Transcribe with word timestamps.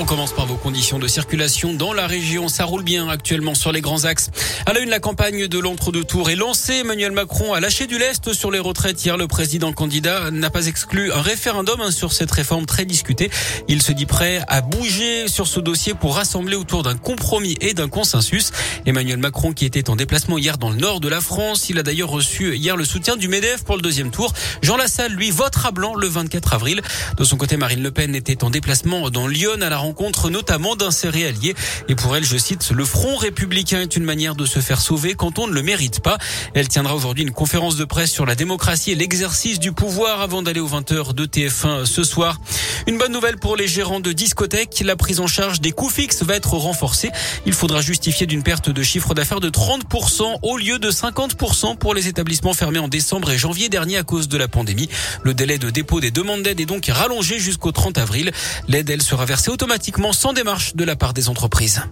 On 0.00 0.06
commence 0.06 0.32
par 0.32 0.46
vos 0.46 0.56
conditions 0.56 0.98
de 0.98 1.06
circulation 1.06 1.74
dans 1.74 1.92
la 1.92 2.06
région. 2.06 2.48
Ça 2.48 2.64
roule 2.64 2.82
bien 2.82 3.10
actuellement 3.10 3.54
sur 3.54 3.70
les 3.70 3.82
grands 3.82 4.06
axes. 4.06 4.30
À 4.64 4.72
la 4.72 4.80
une, 4.80 4.88
la 4.88 4.98
campagne 4.98 5.46
de 5.46 5.58
l'entre-deux-tours 5.58 6.30
est 6.30 6.36
lancée. 6.36 6.76
Emmanuel 6.76 7.12
Macron 7.12 7.52
a 7.52 7.60
lâché 7.60 7.86
du 7.86 7.98
lest 7.98 8.32
sur 8.32 8.50
les 8.50 8.60
retraites. 8.60 9.04
Hier, 9.04 9.18
le 9.18 9.28
président 9.28 9.74
candidat 9.74 10.30
n'a 10.30 10.48
pas 10.48 10.68
exclu 10.68 11.12
un 11.12 11.20
référendum 11.20 11.82
hein, 11.82 11.90
sur 11.90 12.14
cette 12.14 12.30
réforme 12.30 12.64
très 12.64 12.86
discutée. 12.86 13.30
Il 13.68 13.82
se 13.82 13.92
dit 13.92 14.06
prêt 14.06 14.42
à 14.48 14.62
bouger 14.62 15.28
sur 15.28 15.46
ce 15.46 15.60
dossier 15.60 15.92
pour 15.92 16.16
rassembler 16.16 16.56
autour 16.56 16.82
d'un 16.82 16.96
compromis 16.96 17.58
et 17.60 17.74
d'un 17.74 17.88
consensus. 17.88 18.52
Emmanuel 18.86 19.18
Macron 19.18 19.52
qui 19.52 19.66
était 19.66 19.90
en 19.90 19.96
déplacement 19.96 20.38
hier 20.38 20.56
dans 20.56 20.70
le 20.70 20.76
nord 20.76 21.00
de 21.00 21.08
la 21.08 21.20
France. 21.20 21.68
Il 21.68 21.78
a 21.78 21.82
d'ailleurs 21.82 22.08
reçu 22.08 22.56
hier 22.56 22.78
le 22.78 22.86
soutien 22.86 23.18
du 23.18 23.28
MEDEF 23.28 23.64
pour 23.64 23.76
le 23.76 23.82
deuxième 23.82 24.10
tour. 24.10 24.32
Jean 24.62 24.78
Lassalle, 24.78 25.12
lui, 25.12 25.30
votera 25.30 25.72
blanc 25.72 25.94
le 25.94 26.06
24 26.06 26.54
avril. 26.54 26.80
De 27.18 27.24
son 27.24 27.36
côté, 27.36 27.58
Marine 27.58 27.82
Le 27.82 27.90
Pen 27.90 28.14
était 28.14 28.44
en 28.44 28.48
déplacement 28.48 29.10
dans 29.10 29.26
Lyon 29.26 29.60
à 29.60 29.68
la 29.68 29.76
rencontre 29.76 29.89
notamment 30.30 30.76
d'un 30.76 30.90
céréalier. 30.90 31.54
Et 31.88 31.94
pour 31.94 32.16
elle, 32.16 32.24
je 32.24 32.36
cite, 32.36 32.70
le 32.70 32.84
front 32.84 33.16
républicain 33.16 33.80
est 33.80 33.96
une 33.96 34.04
manière 34.04 34.34
de 34.34 34.46
se 34.46 34.60
faire 34.60 34.80
sauver 34.80 35.14
quand 35.14 35.38
on 35.38 35.46
ne 35.46 35.52
le 35.52 35.62
mérite 35.62 36.00
pas. 36.00 36.18
Elle 36.54 36.68
tiendra 36.68 36.94
aujourd'hui 36.94 37.24
une 37.24 37.32
conférence 37.32 37.76
de 37.76 37.84
presse 37.84 38.10
sur 38.10 38.26
la 38.26 38.34
démocratie 38.34 38.92
et 38.92 38.94
l'exercice 38.94 39.58
du 39.58 39.72
pouvoir 39.72 40.20
avant 40.20 40.42
d'aller 40.42 40.60
aux 40.60 40.68
20h 40.68 41.14
de 41.14 41.26
TF1 41.26 41.84
ce 41.84 42.04
soir. 42.04 42.38
Une 42.86 42.98
bonne 42.98 43.12
nouvelle 43.12 43.36
pour 43.36 43.56
les 43.56 43.68
gérants 43.68 44.00
de 44.00 44.12
discothèques. 44.12 44.82
La 44.84 44.96
prise 44.96 45.20
en 45.20 45.26
charge 45.26 45.60
des 45.60 45.72
coûts 45.72 45.90
fixes 45.90 46.22
va 46.22 46.34
être 46.36 46.54
renforcée. 46.54 47.10
Il 47.46 47.52
faudra 47.52 47.80
justifier 47.80 48.26
d'une 48.26 48.42
perte 48.42 48.70
de 48.70 48.82
chiffre 48.82 49.14
d'affaires 49.14 49.40
de 49.40 49.50
30% 49.50 50.38
au 50.42 50.56
lieu 50.56 50.78
de 50.78 50.90
50% 50.90 51.76
pour 51.76 51.94
les 51.94 52.08
établissements 52.08 52.54
fermés 52.54 52.78
en 52.78 52.88
décembre 52.88 53.30
et 53.30 53.38
janvier 53.38 53.68
dernier 53.68 53.96
à 53.96 54.02
cause 54.02 54.28
de 54.28 54.38
la 54.38 54.48
pandémie. 54.48 54.88
Le 55.22 55.34
délai 55.34 55.58
de 55.58 55.70
dépôt 55.70 56.00
des 56.00 56.10
demandes 56.10 56.42
d'aide 56.42 56.60
est 56.60 56.66
donc 56.66 56.86
rallongé 56.86 57.38
jusqu'au 57.38 57.72
30 57.72 57.98
avril. 57.98 58.32
L'aide, 58.68 58.90
elle, 58.90 59.02
sera 59.02 59.24
versée 59.24 59.50
automatiquement 59.50 59.69
sans 60.12 60.32
démarche 60.32 60.74
de 60.74 60.84
la 60.84 60.96
part 60.96 61.14
des 61.14 61.28
entreprises. 61.28 61.82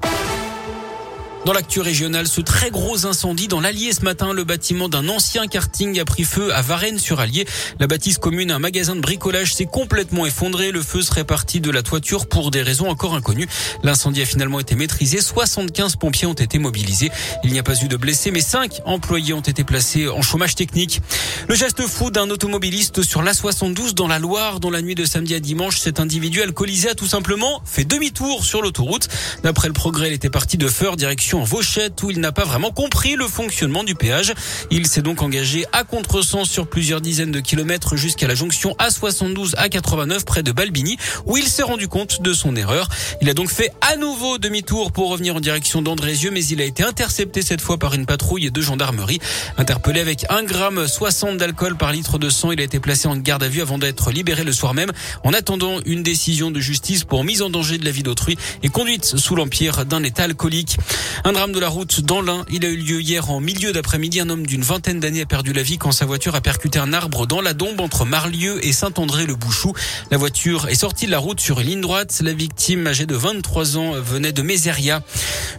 Dans 1.47 1.53
l'actu 1.55 1.81
régionale, 1.81 2.27
ce 2.27 2.41
très 2.41 2.71
gros 2.71 3.07
incendie 3.07 3.49
dans 3.49 3.61
l'Allier 3.61 3.93
ce 3.93 4.03
matin, 4.03 4.33
le 4.33 4.45
bâtiment 4.45 4.89
d'un 4.89 5.09
ancien 5.09 5.47
karting 5.47 5.99
a 5.99 6.05
pris 6.05 6.25
feu 6.25 6.53
à 6.53 6.61
Varennes-sur-Allier. 6.63 7.47
La 7.79 7.87
bâtisse 7.87 8.19
commune, 8.19 8.51
un 8.51 8.59
magasin 8.59 8.97
de 8.97 9.01
bricolage, 9.01 9.55
s'est 9.55 9.65
complètement 9.65 10.27
effondré. 10.27 10.73
Le 10.73 10.83
feu 10.83 11.01
serait 11.01 11.25
parti 11.25 11.61
de 11.61 11.71
la 11.71 11.83
toiture 11.83 12.27
pour 12.27 12.51
des 12.51 12.61
raisons 12.61 12.91
encore 12.91 13.15
inconnues. 13.15 13.49
L'incendie 13.83 14.21
a 14.21 14.27
finalement 14.27 14.61
été 14.61 14.75
maîtrisé. 14.75 15.21
75 15.21 15.97
pompiers 15.97 16.27
ont 16.27 16.35
été 16.35 16.59
mobilisés. 16.59 17.11
Il 17.45 17.53
n'y 17.53 17.59
a 17.59 17.63
pas 17.63 17.81
eu 17.83 17.89
de 17.89 17.97
blessés, 17.97 18.31
mais 18.31 18.41
5 18.41 18.81
employés 18.85 19.33
ont 19.33 19.41
été 19.41 19.65
placés 19.65 20.09
en 20.09 20.23
chômage 20.23 20.55
technique. 20.55 21.01
Le 21.49 21.55
geste 21.55 21.87
fou 21.87 22.11
d'un 22.11 22.29
automobiliste 22.29 23.03
sur 23.03 23.23
l'A72 23.23 23.95
dans 23.95 24.09
la 24.09 24.19
Loire, 24.19 24.61
dans 24.61 24.71
la 24.71 24.83
nuit 24.83 24.97
de 24.97 25.05
samedi 25.05 25.35
à 25.35 25.41
dimanche, 25.41 25.79
cet 25.79 26.01
individu 26.01 26.43
alcoolisé 26.43 26.91
a 26.91 26.95
tout 26.95 27.07
simplement 27.07 27.63
fait 27.65 27.85
demi-tour 27.85 28.45
sur 28.45 28.61
l'autoroute. 28.61 29.09
D'après 29.45 29.69
le 29.69 29.75
progrès, 29.75 30.09
il 30.09 30.15
était 30.15 30.31
parti 30.31 30.59
de 30.59 30.69
Feur, 30.69 30.97
direction 30.97 31.28
en 31.37 31.45
Vauchette 31.45 32.03
où 32.03 32.11
il 32.11 32.21
n'a 32.21 32.33
pas 32.33 32.45
vraiment 32.45 32.71
compris 32.71 33.17
le 33.17 33.27
fonctionnement 33.27 33.85
du 33.85 33.95
péage. 33.95 34.33
Il 34.71 34.87
s'est 34.87 35.03
donc 35.03 35.23
engagé 35.23 35.65
à 35.73 35.85
contresens 35.85 36.49
sur 36.49 36.69
plusieurs 36.69 37.01
dizaines 37.01 37.33
de 37.33 37.41
kilomètres 37.41 37.97
jusqu'à 37.97 38.27
la 38.27 38.35
jonction 38.35 38.75
A72 38.79 39.55
A89 39.57 40.25
près 40.25 40.43
de 40.43 40.53
Balbini 40.53 40.97
où 41.27 41.37
il 41.37 41.45
s'est 41.45 41.63
rendu 41.63 41.89
compte 41.89 42.23
de 42.23 42.33
son 42.33 42.57
erreur. 42.57 42.89
Il 43.21 43.29
a 43.29 43.35
donc 43.35 43.51
fait 43.51 43.73
à 43.81 43.97
nouveau 43.97 44.39
demi-tour 44.39 44.93
pour 44.93 45.11
revenir 45.11 45.37
en 45.37 45.41
direction 45.41 45.83
d'Andrézieux 45.83 46.31
mais 46.31 46.45
il 46.45 46.61
a 46.61 46.65
été 46.65 46.83
intercepté 46.83 47.43
cette 47.43 47.61
fois 47.61 47.79
par 47.79 47.95
une 47.95 48.07
patrouille 48.07 48.51
de 48.51 48.61
gendarmerie. 48.61 49.19
Interpellé 49.57 50.01
avec 50.01 50.25
1 50.31 50.45
gramme 50.45 50.87
60 50.87 51.37
d'alcool 51.37 51.77
par 51.77 51.93
litre 51.93 52.19
de 52.19 52.31
sang, 52.31 52.53
il 52.53 52.61
a 52.61 52.65
été 52.65 52.81
placé 52.81 53.09
en 53.09 53.17
garde 53.17 53.43
à 53.43 53.49
vue 53.49 53.61
avant 53.61 53.79
d'être 53.79 54.11
libéré 54.11 54.45
le 54.45 54.53
soir 54.53 54.75
même 54.75 54.93
en 55.25 55.33
attendant 55.33 55.81
une 55.85 56.03
décision 56.03 56.51
de 56.51 56.61
justice 56.61 57.05
pour 57.05 57.25
mise 57.25 57.43
en 57.43 57.51
danger 57.51 57.79
de 57.79 57.85
la 57.85 57.91
vie 57.91 58.03
d'autrui 58.03 58.39
et 58.63 58.69
conduite 58.69 59.05
sous 59.05 59.35
l'empire 59.35 59.85
d'un 59.85 60.03
état 60.03 60.25
alcoolique. 60.25 60.79
Un 61.25 61.33
drame 61.33 61.53
de 61.53 61.59
la 61.59 61.69
route 61.69 62.01
dans 62.01 62.21
l'Ain. 62.21 62.45
Il 62.51 62.65
a 62.65 62.69
eu 62.69 62.77
lieu 62.77 63.01
hier 63.01 63.31
en 63.31 63.41
milieu 63.41 63.73
d'après-midi. 63.73 64.21
Un 64.21 64.31
homme 64.31 64.47
d'une 64.47 64.63
vingtaine 64.63 65.01
d'années 65.01 65.23
a 65.23 65.27
perdu 65.27 65.53
la 65.53 65.63
vie 65.63 65.77
quand 65.77 65.91
sa 65.91 66.07
voiture 66.07 66.35
a 66.35 66.41
percuté 66.41 66.79
un 66.79 66.93
arbre 66.93 67.27
dans 67.27 67.41
la 67.41 67.55
Dombe 67.55 67.81
entre 67.81 68.05
Marlieu 68.05 68.65
et 68.65 68.73
Saint-André-le-Bouchou. 68.73 69.73
La 70.11 70.17
voiture 70.17 70.69
est 70.69 70.77
sortie 70.77 71.07
de 71.07 71.11
la 71.11 71.19
route 71.19 71.41
sur 71.41 71.61
une 71.61 71.67
ligne 71.67 71.81
droite. 71.81 72.21
La 72.23 72.33
victime, 72.33 72.87
âgée 72.87 73.07
de 73.07 73.17
23 73.17 73.77
ans, 73.77 73.93
venait 74.01 74.33
de 74.33 74.43
Mézeria. 74.43 75.03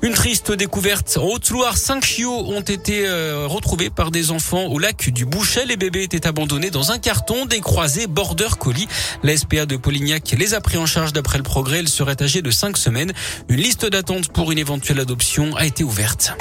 Une 0.01 0.13
triste 0.13 0.51
découverte. 0.51 1.17
En 1.17 1.25
Haute-Loire, 1.25 1.77
cinq 1.77 2.05
chiots 2.05 2.49
ont 2.49 2.61
été 2.61 3.05
euh, 3.05 3.45
retrouvés 3.47 3.89
par 3.89 4.11
des 4.11 4.31
enfants 4.31 4.65
au 4.67 4.79
lac 4.79 5.09
du 5.09 5.25
Bouchet. 5.25 5.65
Les 5.65 5.77
bébés 5.77 6.03
étaient 6.03 6.25
abandonnés 6.25 6.71
dans 6.71 6.91
un 6.91 6.99
carton 6.99 7.45
des 7.45 7.59
croisés 7.59 8.07
border 8.07 8.49
colis. 8.57 8.87
La 9.23 9.35
SPA 9.35 9.65
de 9.65 9.75
Polignac 9.75 10.35
les 10.37 10.53
a 10.53 10.61
pris 10.61 10.77
en 10.77 10.85
charge 10.85 11.11
d'après 11.11 11.37
le 11.37 11.43
progrès. 11.43 11.79
Elle 11.79 11.89
serait 11.89 12.21
âgée 12.21 12.41
de 12.41 12.51
5 12.51 12.77
semaines. 12.77 13.11
Une 13.49 13.59
liste 13.59 13.85
d'attente 13.85 14.29
pour 14.29 14.51
une 14.51 14.57
éventuelle 14.57 14.99
adoption 14.99 15.48
a 15.55 15.65
été 15.65 15.83
ouverte. 15.83 16.33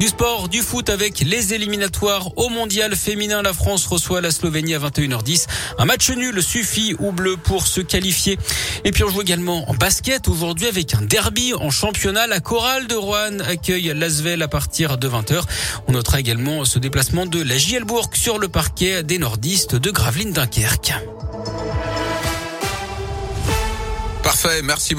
Du 0.00 0.08
sport, 0.08 0.48
du 0.50 0.60
foot 0.60 0.90
avec 0.90 1.20
les 1.20 1.54
éliminatoires 1.54 2.36
au 2.36 2.48
mondial 2.48 2.94
féminin. 2.96 3.40
La 3.42 3.54
France 3.54 3.86
reçoit 3.86 4.20
la 4.20 4.30
Slovénie 4.30 4.74
à 4.74 4.78
21h10. 4.78 5.46
Un 5.78 5.84
match 5.86 6.10
nul 6.10 6.42
suffit 6.42 6.94
ou 6.98 7.12
bleu 7.12 7.36
pour 7.36 7.66
se 7.66 7.80
qualifier. 7.80 8.38
Et 8.84 8.90
puis 8.90 9.02
on 9.04 9.08
joue 9.08 9.22
également 9.22 9.70
en 9.70 9.74
basket 9.74 10.28
aujourd'hui 10.28 10.66
avec 10.66 10.94
un 10.94 11.00
derby 11.00 11.54
en 11.54 11.70
championnat. 11.70 12.26
La 12.26 12.40
chorale 12.40 12.86
de 12.86 12.94
Rouen 12.94 13.38
accueille 13.48 13.92
Lasvel 13.94 14.42
à 14.42 14.48
partir 14.48 14.98
de 14.98 15.08
20h. 15.08 15.40
On 15.86 15.92
notera 15.92 16.20
également 16.20 16.66
ce 16.66 16.78
déplacement 16.78 17.24
de 17.24 17.40
la 17.40 17.56
Gielbourg 17.56 18.10
sur 18.12 18.38
le 18.38 18.48
parquet 18.48 19.04
des 19.04 19.18
nordistes 19.18 19.76
de 19.76 19.90
Gravelines 19.90 20.32
Dunkerque. 20.32 20.92
Parfait, 24.22 24.60
merci. 24.62 24.92